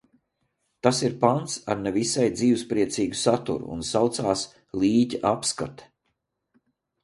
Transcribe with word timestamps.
"Tas 0.85 0.99
ir 1.07 1.15
pants 1.23 1.57
ar 1.73 1.77
ne 1.87 1.91
visai 1.97 2.25
dzīvespriecīgu 2.39 3.21
saturu 3.27 3.69
un 3.77 3.87
saucas 3.93 4.49
"Līķa 4.83 5.23
apskate"." 5.37 5.91